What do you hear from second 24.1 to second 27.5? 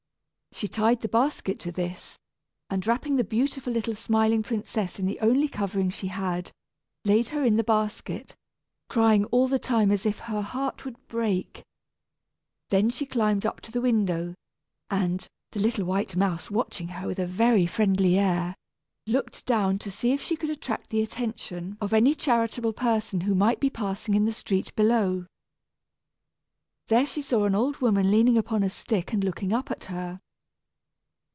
in the street below. There she saw